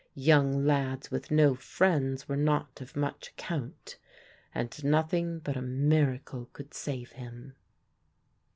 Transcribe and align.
Young 0.15 0.65
lads 0.65 1.11
with 1.11 1.29
no 1.29 1.53
friends 1.53 2.27
were 2.27 2.35
not 2.35 2.81
of 2.81 2.95
much 2.95 3.27
account, 3.27 3.99
and 4.51 4.83
nothing 4.83 5.37
but 5.37 5.55
a 5.55 5.61
miracle 5.61 6.49
could 6.53 6.73
save 6.73 7.11
him. 7.11 7.53